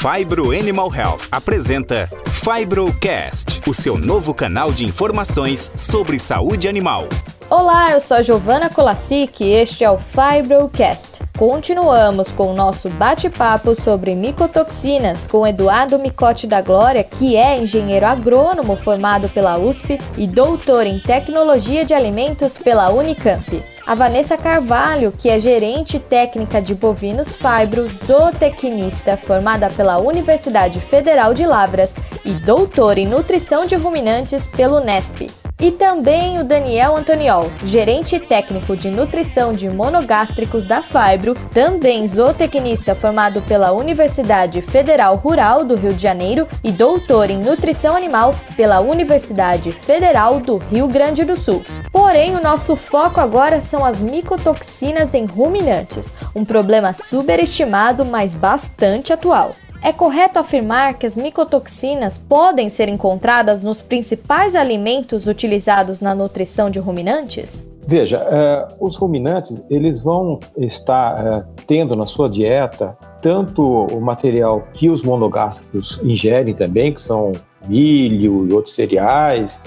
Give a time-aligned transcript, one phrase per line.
[0.00, 7.04] Fibro Animal Health apresenta Fibrocast, o seu novo canal de informações sobre saúde animal.
[7.50, 11.20] Olá, eu sou a Giovana Colassic e este é o Fibrocast.
[11.36, 18.06] Continuamos com o nosso bate-papo sobre micotoxinas com Eduardo Micote da Glória, que é engenheiro
[18.06, 25.10] agrônomo formado pela USP e doutor em tecnologia de alimentos pela Unicamp a Vanessa Carvalho,
[25.10, 32.30] que é gerente técnica de bovinos fibro, zootecnista formada pela Universidade Federal de Lavras e
[32.30, 35.39] doutora em nutrição de ruminantes pelo Nesp.
[35.60, 42.94] E também o Daniel Antoniol, gerente técnico de nutrição de monogástricos da Fibro, também zootecnista
[42.94, 48.80] formado pela Universidade Federal Rural do Rio de Janeiro e doutor em nutrição animal pela
[48.80, 51.62] Universidade Federal do Rio Grande do Sul.
[51.92, 59.12] Porém, o nosso foco agora são as micotoxinas em ruminantes, um problema superestimado, mas bastante
[59.12, 59.54] atual.
[59.82, 66.68] É correto afirmar que as micotoxinas podem ser encontradas nos principais alimentos utilizados na nutrição
[66.68, 67.66] de ruminantes?
[67.86, 74.62] Veja, eh, os ruminantes eles vão estar eh, tendo na sua dieta tanto o material
[74.74, 77.32] que os monogástricos ingerem também, que são
[77.66, 79.62] milho e outros cereais,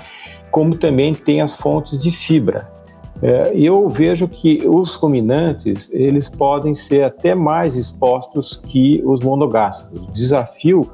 [0.52, 2.72] como também tem as fontes de fibra.
[3.24, 10.02] É, eu vejo que os ruminantes eles podem ser até mais expostos que os monogástricos.
[10.02, 10.92] O desafio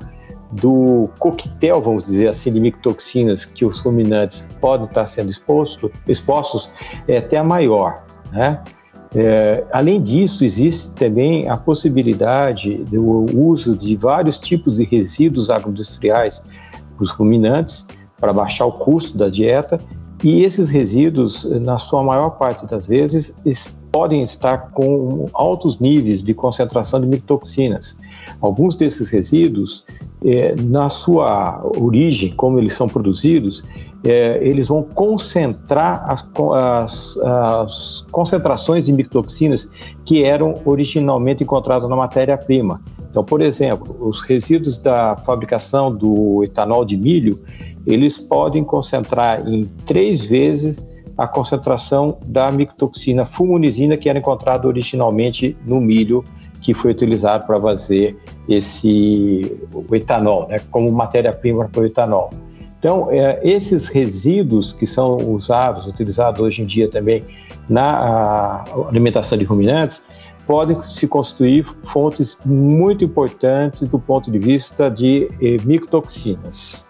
[0.52, 6.70] do coquetel, vamos dizer assim, de micotoxinas que os ruminantes podem estar sendo exposto, expostos
[7.08, 8.04] é até maior.
[8.32, 8.62] Né?
[9.16, 16.44] É, além disso, existe também a possibilidade do uso de vários tipos de resíduos agroindustriais
[16.96, 17.88] para os ruminantes,
[18.20, 19.80] para baixar o custo da dieta
[20.24, 23.34] e esses resíduos, na sua maior parte das vezes,
[23.92, 27.98] podem estar com altos níveis de concentração de micotoxinas.
[28.42, 29.86] Alguns desses resíduos,
[30.24, 33.64] é, na sua origem, como eles são produzidos,
[34.04, 39.70] é, eles vão concentrar as, as, as, concentrações de micotoxinas
[40.06, 42.82] que eram originalmente encontradas na matéria-prima.
[43.10, 47.40] Então, por exemplo, os resíduos da fabricação do etanol de milho,
[47.90, 50.78] eles podem concentrar em três vezes
[51.18, 56.24] a concentração da micotoxina fumonizina que era encontrada originalmente no milho
[56.62, 58.16] que foi utilizado para fazer
[58.48, 62.30] esse o etanol, né, como matéria-prima para o etanol.
[62.78, 67.24] Então, é, esses resíduos que são usados, utilizados hoje em dia também
[67.68, 70.02] na alimentação de ruminantes,
[70.46, 76.89] podem se constituir fontes muito importantes do ponto de vista de eh, micotoxinas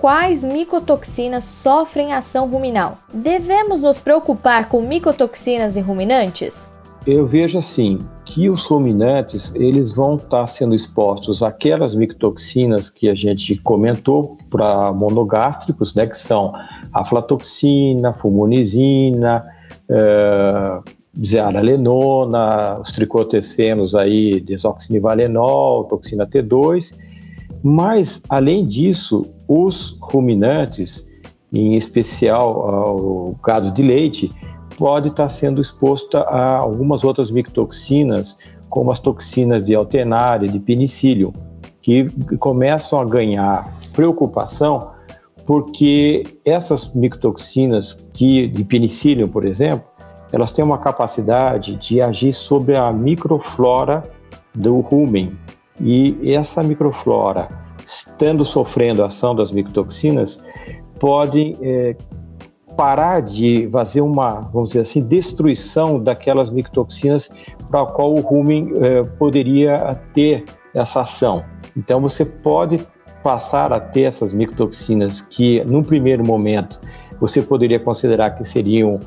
[0.00, 2.96] quais micotoxinas sofrem ação ruminal?
[3.12, 6.70] Devemos nos preocupar com micotoxinas em ruminantes?
[7.06, 13.14] Eu vejo assim que os ruminantes eles vão estar sendo expostos àquelas micotoxinas que a
[13.14, 16.50] gente comentou para monogástricos, né, que são
[16.94, 19.44] aflatoxina, fumonizina,
[19.90, 20.82] uh,
[21.22, 26.94] zearalenona, os tricotecenos aí, desoxinivalenol, toxina T2
[27.62, 31.06] mas, além disso, os ruminantes,
[31.52, 34.30] em especial o gado de leite,
[34.78, 38.36] pode estar sendo exposto a algumas outras micotoxinas,
[38.68, 41.34] como as toxinas de alternária, de penicílio,
[41.82, 44.92] que começam a ganhar preocupação
[45.50, 49.84] porque essas micotoxinas que, de penicílio, por exemplo,
[50.32, 54.02] elas têm uma capacidade de agir sobre a microflora
[54.54, 55.36] do rumen,
[55.80, 57.48] e essa microflora,
[57.86, 60.42] estando sofrendo a ação das micotoxinas,
[60.98, 61.96] pode é,
[62.76, 67.30] parar de fazer uma, vamos dizer assim, destruição daquelas micotoxinas
[67.70, 71.44] para a qual o rumen é, poderia ter essa ação.
[71.76, 72.78] Então você pode
[73.22, 76.80] passar a ter essas micotoxinas que, num primeiro momento,
[77.20, 78.98] você poderia considerar que seriam,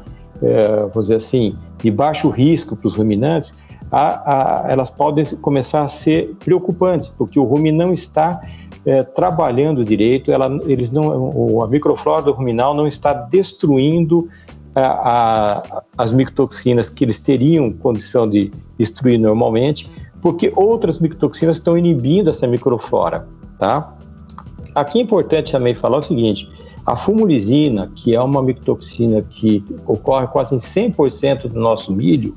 [0.41, 3.53] é, vamos dizer assim, de baixo risco para os ruminantes,
[3.93, 8.41] a, a, elas podem começar a ser preocupantes, porque o rumen não está
[8.83, 14.27] é, trabalhando direito, ela, eles não, a microflora do ruminal não está destruindo
[14.75, 18.49] a, as micotoxinas que eles teriam condição de
[18.79, 19.87] destruir normalmente,
[20.23, 23.27] porque outras micotoxinas estão inibindo essa microflora,
[23.59, 23.93] tá?
[24.73, 26.49] Aqui é importante também falar o seguinte,
[26.83, 32.33] a fumulizina, que é uma micotoxina que ocorre quase em 100% do nosso milho,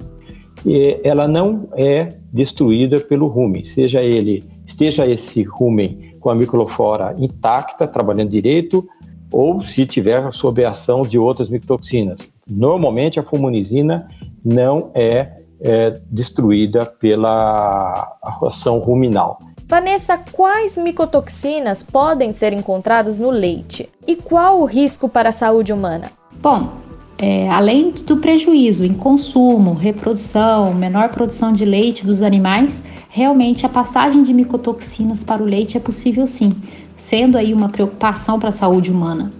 [1.04, 7.86] ela não é destruída pelo rumen, seja ele esteja esse rumen com a microflora intacta,
[7.86, 8.86] trabalhando direito,
[9.30, 12.28] ou se tiver sob a ação de outras micotoxinas.
[12.48, 14.08] Normalmente a fumonizina
[14.44, 19.38] não é, é destruída pela ação ruminal.
[19.68, 23.88] Vanessa, quais micotoxinas podem ser encontradas no leite?
[24.06, 26.10] E qual o risco para a saúde humana?
[26.40, 26.85] Bom,
[27.18, 33.68] é, além do prejuízo em consumo, reprodução, menor produção de leite dos animais, realmente a
[33.68, 36.54] passagem de micotoxinas para o leite é possível sim,
[36.96, 39.30] sendo aí uma preocupação para a saúde humana.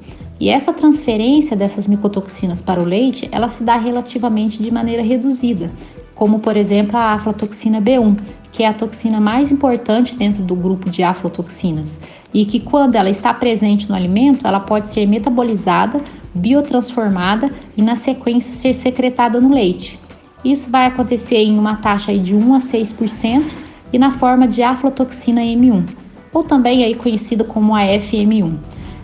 [0.41, 5.71] E essa transferência dessas micotoxinas para o leite, ela se dá relativamente de maneira reduzida,
[6.15, 8.17] como por exemplo a aflatoxina B1,
[8.53, 12.01] que é a toxina mais importante dentro do grupo de aflatoxinas,
[12.37, 16.03] e que quando ela está presente no alimento, ela pode ser metabolizada,
[16.35, 19.99] biotransformada e na sequência ser secretada no leite.
[20.45, 23.43] Isso vai acontecer em uma taxa de 1 a 6%
[23.91, 25.89] e na forma de aflatoxina M1,
[26.31, 28.55] ou também aí conhecida como a FM1.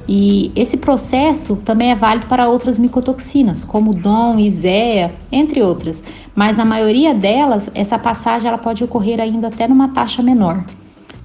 [0.06, 6.58] E esse processo também é válido para outras micotoxinas, como DOM, ISEA, entre outras, mas
[6.58, 10.62] na maioria delas, essa passagem ela pode ocorrer ainda até numa taxa menor.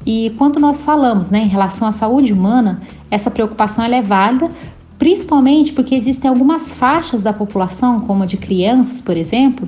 [0.07, 2.81] E quando nós falamos né, em relação à saúde humana,
[3.12, 4.50] essa preocupação é válida,
[4.98, 9.68] principalmente porque existem algumas faixas da população, como a de crianças, por exemplo,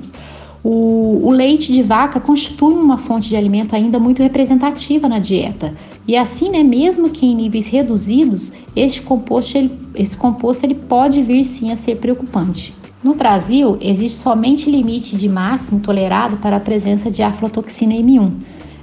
[0.64, 5.74] o, o, leite de vaca constitui uma fonte de alimento ainda muito representativa na dieta.
[6.08, 11.20] E assim, né, mesmo que em níveis reduzidos, este composto, ele, esse composto ele pode
[11.20, 12.74] vir sim a ser preocupante.
[13.04, 18.32] No Brasil, existe somente limite de máximo tolerado para a presença de aflatoxina M1,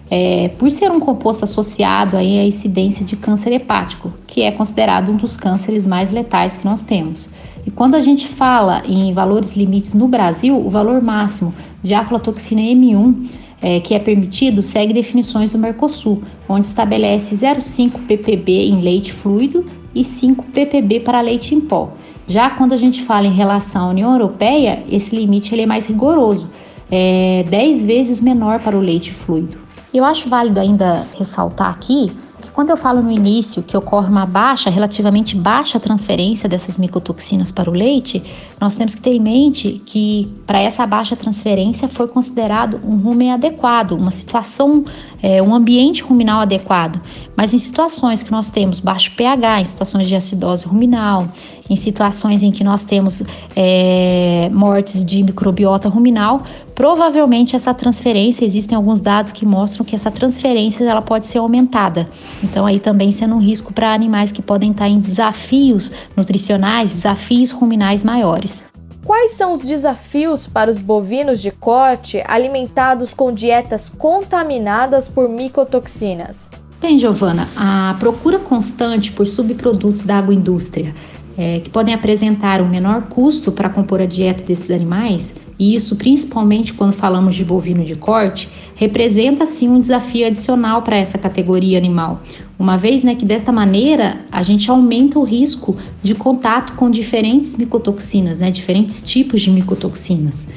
[0.09, 5.11] é, por ser um composto associado aí à incidência de câncer hepático, que é considerado
[5.11, 7.29] um dos cânceres mais letais que nós temos.
[7.65, 12.61] E quando a gente fala em valores limites no Brasil, o valor máximo de aflatoxina
[12.61, 13.27] M1
[13.61, 19.65] é, que é permitido segue definições do Mercosul, onde estabelece 0,5 ppb em leite fluido
[19.93, 21.91] e 5 ppb para leite em pó.
[22.27, 25.85] Já quando a gente fala em relação à União Europeia, esse limite ele é mais
[25.85, 26.49] rigoroso,
[26.91, 29.66] é 10 vezes menor para o leite fluido.
[29.97, 34.27] Eu acho válido ainda ressaltar aqui que quando eu falo no início que ocorre uma
[34.27, 38.21] baixa, relativamente baixa transferência dessas micotoxinas para o leite,
[38.61, 43.31] nós temos que ter em mente que para essa baixa transferência foi considerado um rumen
[43.31, 44.85] adequado, uma situação,
[45.19, 47.01] é, um ambiente ruminal adequado.
[47.35, 51.27] Mas em situações que nós temos baixo pH, em situações de acidose ruminal,
[51.67, 53.23] em situações em que nós temos
[53.55, 56.39] é, mortes de microbiota ruminal,
[56.77, 62.07] provavelmente essa transferência, existem alguns dados que mostram que essa transferência ela pode ser aumentada.
[62.43, 67.49] Então aí também sendo um risco para animais que podem estar em desafios nutricionais, desafios
[67.49, 68.69] ruminais maiores.
[69.03, 76.47] Quais são os desafios para os bovinos de corte alimentados com dietas contaminadas por micotoxinas?
[76.79, 80.93] Bem, Giovana, a procura constante por subprodutos da agroindústria
[81.37, 85.95] é, que podem apresentar um menor custo para compor a dieta desses animais, e isso
[85.95, 91.77] principalmente quando falamos de bovino de corte, representa sim um desafio adicional para essa categoria
[91.77, 92.21] animal,
[92.59, 97.55] uma vez né, que desta maneira a gente aumenta o risco de contato com diferentes
[97.55, 100.47] micotoxinas, né, diferentes tipos de micotoxinas.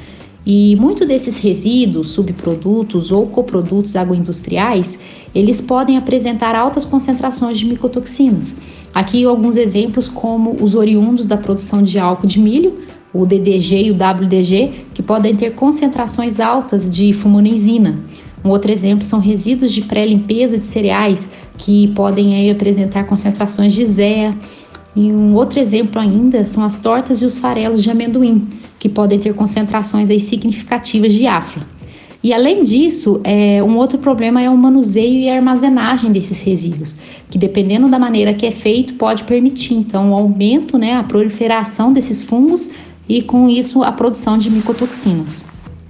[0.43, 4.97] E muito desses resíduos, subprodutos ou coprodutos agroindustriais,
[5.35, 8.55] eles podem apresentar altas concentrações de micotoxinas.
[8.91, 12.79] Aqui alguns exemplos como os oriundos da produção de álcool de milho,
[13.13, 17.99] o DDG e o WDG, que podem ter concentrações altas de fumonenzina.
[18.43, 21.27] Um outro exemplo são resíduos de pré-limpeza de cereais,
[21.57, 24.35] que podem aí, apresentar concentrações de ZEA.
[24.95, 28.47] E um outro exemplo ainda são as tortas e os farelos de amendoim,
[28.79, 31.63] que podem ter concentrações aí significativas de afla.
[32.23, 36.95] E além disso, é, um outro problema é o manuseio e a armazenagem desses resíduos,
[37.29, 41.91] que dependendo da maneira que é feito, pode permitir então o aumento, né, a proliferação
[41.91, 42.69] desses fungos
[43.11, 45.45] e com isso a produção de micotoxinas.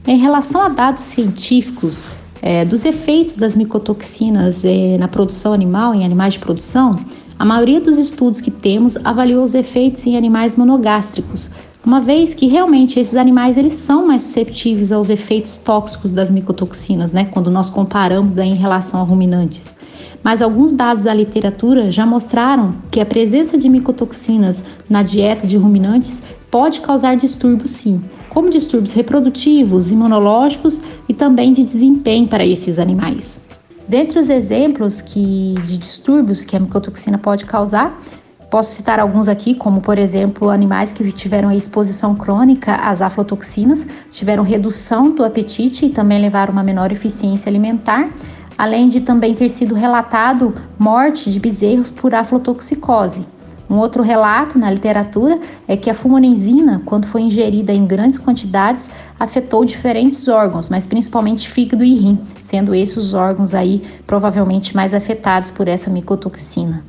[0.08, 2.10] Em relação a dados científicos
[2.42, 6.96] é, dos efeitos das micotoxinas é, na produção animal, em animais de produção,
[7.38, 11.51] a maioria dos estudos que temos avaliou os efeitos em animais monogástricos,
[11.84, 17.12] uma vez que realmente esses animais eles são mais susceptíveis aos efeitos tóxicos das micotoxinas,
[17.12, 19.76] né, quando nós comparamos aí em relação a ruminantes.
[20.24, 25.58] Mas alguns dados da literatura já mostraram que a presença de micotoxinas na dieta de
[25.58, 26.22] ruminantes
[26.52, 33.42] pode causar distúrbios sim, como distúrbios reprodutivos, imunológicos e também de desempenho para esses animais.
[33.88, 38.00] Dentre os exemplos que, de distúrbios que a micotoxina pode causar,
[38.51, 44.43] Posso citar alguns aqui, como por exemplo, animais que tiveram exposição crônica às aflatoxinas, tiveram
[44.43, 48.10] redução do apetite e também levaram uma menor eficiência alimentar,
[48.58, 53.25] além de também ter sido relatado morte de bezerros por aflotoxicose.
[53.70, 58.89] Um outro relato na literatura é que a fumonenzina, quando foi ingerida em grandes quantidades,
[59.17, 64.93] afetou diferentes órgãos, mas principalmente fígado e rim, sendo esses os órgãos aí provavelmente mais
[64.93, 66.84] afetados por essa micotoxina.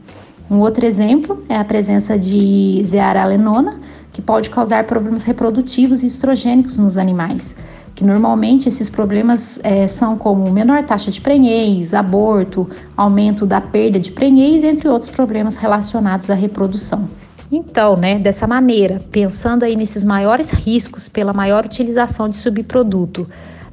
[0.53, 3.81] Um outro exemplo é a presença de zearalenona,
[4.13, 7.55] que pode causar problemas reprodutivos e estrogênicos nos animais
[7.95, 14.01] que normalmente esses problemas é, são como menor taxa de prenhez, aborto, aumento da perda
[14.01, 17.07] de prenhez, entre outros problemas relacionados à reprodução.
[17.51, 23.29] Então, né, dessa maneira, pensando aí nesses maiores riscos pela maior utilização de subproduto,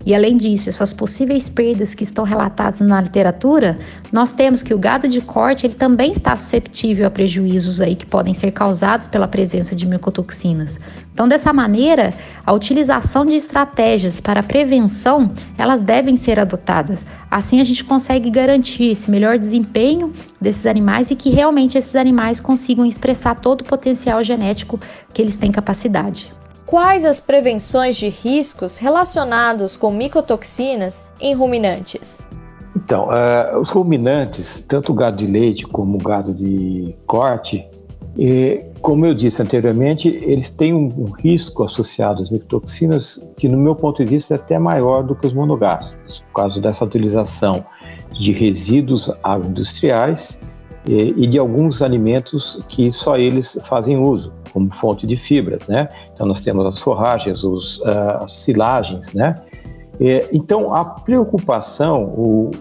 [0.05, 3.77] e além disso, essas possíveis perdas que estão relatadas na literatura,
[4.11, 8.05] nós temos que o gado de corte ele também está susceptível a prejuízos aí que
[8.05, 10.79] podem ser causados pela presença de micotoxinas.
[11.13, 12.13] Então, dessa maneira,
[12.45, 17.05] a utilização de estratégias para prevenção, elas devem ser adotadas.
[17.29, 22.39] Assim a gente consegue garantir esse melhor desempenho desses animais e que realmente esses animais
[22.39, 24.79] consigam expressar todo o potencial genético
[25.13, 26.31] que eles têm capacidade
[26.69, 32.21] quais as prevenções de riscos relacionados com micotoxinas em ruminantes?
[32.75, 37.67] Então, uh, os ruminantes, tanto o gado de leite como o gado de corte,
[38.15, 43.57] e, como eu disse anteriormente, eles têm um, um, risco associado às micotoxinas que, no
[43.57, 47.65] meu ponto de vista, é até maior do que os monogástricos, por causa dessa utilização
[48.11, 50.39] de resíduos agroindustriais
[50.87, 55.89] e, e de alguns alimentos que só eles fazem uso, como fonte de fibras, né?
[56.13, 59.35] Então nós temos as forragens, os, uh, as silagens, né?
[59.99, 62.51] E, então a preocupação o,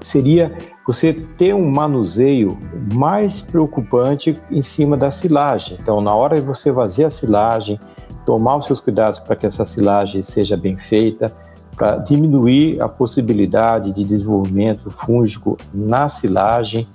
[0.00, 0.52] seria
[0.86, 2.58] você ter um manuseio
[2.94, 5.78] mais preocupante em cima da silagem.
[5.80, 7.78] Então na hora de você vaziar a silagem,
[8.26, 11.32] tomar os seus cuidados para que essa silagem seja bem feita,
[11.76, 16.86] para diminuir a possibilidade de desenvolvimento fúngico na silagem,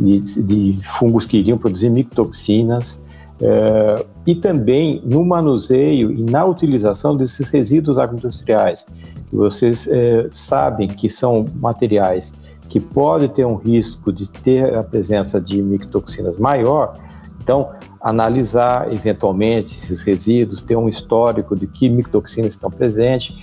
[0.00, 3.02] de, de fungos que iriam produzir micotoxinas,
[3.42, 8.86] é, e também no manuseio e na utilização desses resíduos agroindustriais,
[9.28, 12.34] que vocês é, sabem que são materiais
[12.68, 16.94] que podem ter um risco de ter a presença de micotoxinas maior,
[17.42, 23.36] então analisar eventualmente esses resíduos, ter um histórico de que micotoxinas estão presentes.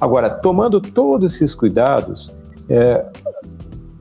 [0.00, 2.34] Agora, tomando todos esses cuidados,
[2.70, 3.04] é,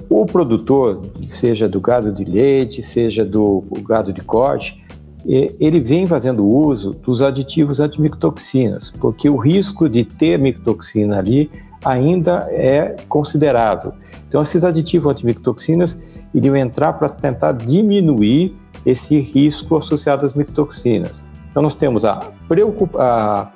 [0.09, 4.83] o produtor, seja do gado de leite, seja do gado de corte,
[5.25, 11.51] ele vem fazendo uso dos aditivos antimicotoxinas, porque o risco de ter micotoxina ali
[11.85, 13.93] ainda é considerável.
[14.27, 16.01] Então, esses aditivos antimicotoxinas
[16.33, 21.25] iriam entrar para tentar diminuir esse risco associado às micotoxinas.
[21.51, 23.51] Então, nós temos a preocupação,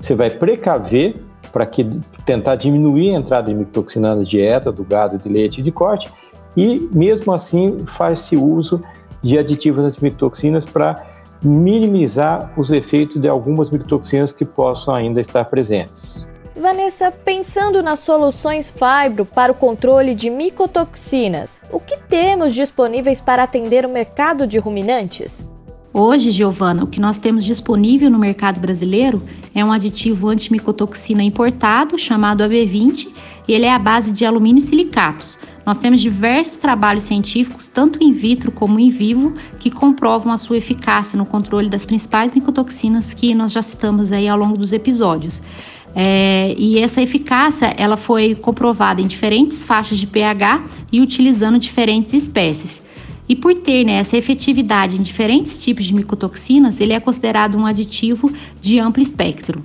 [0.00, 1.14] você vai precaver
[1.56, 1.88] para que
[2.26, 6.12] tentar diminuir a entrada de micotoxina na dieta do gado de leite e de corte,
[6.54, 8.82] e mesmo assim faz-se uso
[9.22, 11.02] de aditivos antimicotoxinas para
[11.42, 16.28] minimizar os efeitos de algumas micotoxinas que possam ainda estar presentes.
[16.54, 23.44] Vanessa, pensando nas soluções Fibro para o controle de micotoxinas, o que temos disponíveis para
[23.44, 25.42] atender o mercado de ruminantes?
[25.98, 29.22] Hoje, Giovana, o que nós temos disponível no mercado brasileiro
[29.54, 33.08] é um aditivo antimicotoxina importado chamado AB20
[33.48, 35.38] e ele é a base de alumínio silicatos.
[35.64, 40.58] Nós temos diversos trabalhos científicos, tanto in vitro como in vivo, que comprovam a sua
[40.58, 45.42] eficácia no controle das principais micotoxinas que nós já citamos aí ao longo dos episódios.
[45.94, 50.62] É, e essa eficácia ela foi comprovada em diferentes faixas de pH
[50.92, 52.84] e utilizando diferentes espécies.
[53.28, 57.66] E por ter né, essa efetividade em diferentes tipos de micotoxinas, ele é considerado um
[57.66, 59.64] aditivo de amplo espectro.